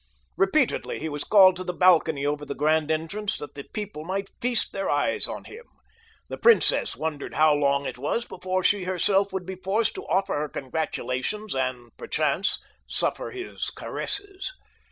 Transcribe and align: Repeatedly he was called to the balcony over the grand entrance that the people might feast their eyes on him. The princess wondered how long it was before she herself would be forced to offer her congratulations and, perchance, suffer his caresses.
Repeatedly 0.35 0.97
he 0.97 1.07
was 1.09 1.23
called 1.23 1.55
to 1.57 1.63
the 1.63 1.73
balcony 1.75 2.25
over 2.25 2.43
the 2.43 2.55
grand 2.55 2.89
entrance 2.89 3.37
that 3.37 3.53
the 3.53 3.65
people 3.71 4.03
might 4.03 4.31
feast 4.41 4.73
their 4.73 4.89
eyes 4.89 5.27
on 5.27 5.43
him. 5.43 5.63
The 6.27 6.39
princess 6.39 6.95
wondered 6.95 7.35
how 7.35 7.53
long 7.53 7.85
it 7.85 7.99
was 7.99 8.25
before 8.25 8.63
she 8.63 8.85
herself 8.85 9.31
would 9.31 9.45
be 9.45 9.57
forced 9.57 9.93
to 9.93 10.07
offer 10.07 10.33
her 10.33 10.49
congratulations 10.49 11.53
and, 11.53 11.95
perchance, 11.97 12.59
suffer 12.87 13.29
his 13.29 13.69
caresses. 13.69 14.51